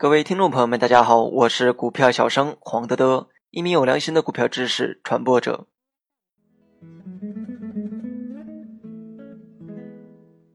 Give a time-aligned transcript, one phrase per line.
[0.00, 5.66] 各位听众朋友们，大家好，我是股票小生黄德德，一名有良心的股票知识传播者。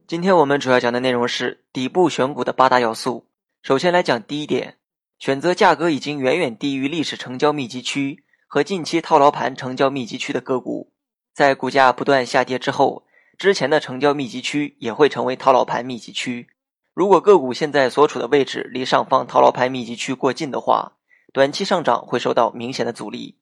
[0.06, 3.26] 今天我们主要讲的内容是底部选股的八大要素。
[3.62, 4.78] 首先来讲第一点，
[5.18, 10.90] 选择价格已经远远低于历史成交密集区和近期套牢盘成交密集区的个股。
[11.34, 13.04] 在股价不断下跌之后，
[13.36, 16.48] 之前的成交密集区也会成为套牢盘密集区。
[16.94, 20.92] 如果个股现在所处的位置离上方套牢盘密集区过近的话，
[21.32, 23.36] 短期上涨会受到明显的阻力。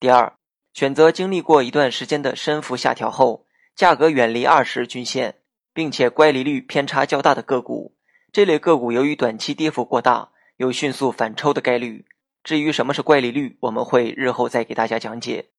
[0.00, 0.32] 第二，
[0.72, 5.34] 选择经历过一段时间的深幅下调后，价格远离二十均线，
[5.74, 7.94] 并且乖离率偏差较大的个股。
[8.32, 12.06] 这类个股由于短期跌幅过大，有迅速反抽的概率。
[12.42, 15.50] 至于什么是乖离率，我们会日后再给大家讲解。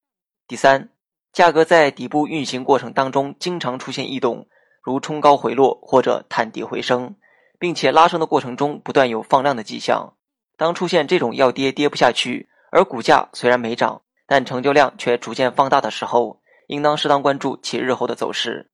[0.48, 0.90] 第三，
[1.34, 4.48] 价格在底部运行过程当中经常出现异动，
[4.82, 7.16] 如冲高回落或者探底回升。
[7.60, 10.14] 并且拉升的过程中不断有放量的迹象，
[10.58, 18.70] 当出现这种要跌跌不下去，而股价虽然没涨，但成交量却逐渐放大的时候，应当适当关注其日后的走势。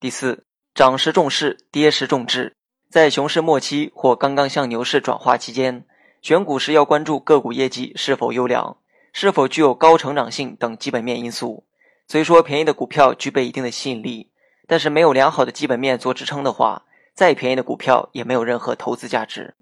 [0.00, 2.54] 第四，涨时重势，跌时重质。
[2.90, 5.84] 在熊市末期或刚刚向牛市转化期间，
[6.22, 8.76] 选股时要关注个股业绩是否优良，
[9.12, 11.66] 是否具有高成长性等基本面因素。
[12.06, 14.30] 虽说便宜的股票具备一定的吸引力，
[14.66, 16.84] 但是没有良好的基本面做支撑的话。
[17.18, 19.56] 再便宜的股票也没有任何投资价值。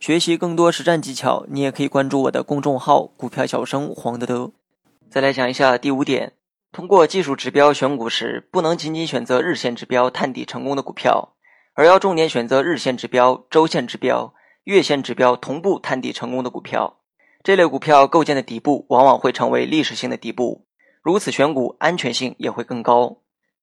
[0.00, 4.52] 学习更多实战技巧，你也可以关注我的公众号“股票小生黄德德”。
[5.10, 6.32] 再来讲一下第五点：
[6.72, 11.34] 通过技术指标选股时，不能仅仅选择日线指标探底成功的股票，
[11.74, 17.00] 而要重点选择日线指标、周线指标、月线指标同步探底成功的股票。
[17.42, 20.64] 这类股票构建的底部往往会成为历史性的底部，
[21.02, 23.18] 如此选股安全性也会更高。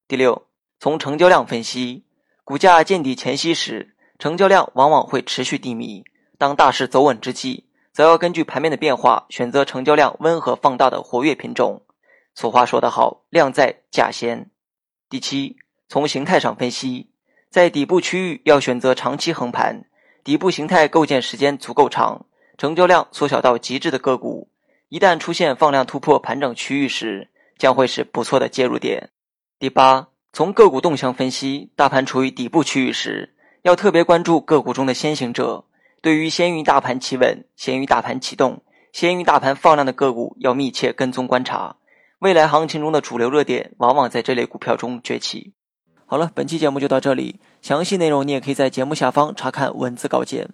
[0.07, 0.43] 第六。
[0.81, 2.05] 从成交量分析，
[2.43, 6.03] 股价见底前夕时，成交量往往会持续低迷。
[6.39, 11.83] 当大势走稳之际，则要根据盘面的变化，选择成交量温和放大的活跃品种。
[12.33, 14.49] 俗话说得好，量在价先。
[15.07, 15.55] 第七，
[15.87, 17.11] 从形态上分析，
[17.51, 19.85] 在底部区域要选择长期横盘，
[20.23, 22.25] 底部形态构建时间足够长，
[22.57, 24.49] 成交量缩小到极致的个股，
[24.89, 29.11] 一旦出现放量突破盘整区域时，将会是不错的介入点。
[29.59, 30.07] 第八。
[30.33, 33.33] 从个股动向分析，大盘处于底部区域时，
[33.63, 35.65] 要特别关注个股中的先行者。
[36.01, 41.75] 对于先于大盘企稳、先于大盘启动、先于大盘放量的个股，要密切跟踪观察。
[42.19, 45.53] 未来行情中的主流热点，往往在这类股票中崛起。
[46.05, 50.49] 好了，本期节目就到这里，详细内容你也可以在节目下方查看文字稿件。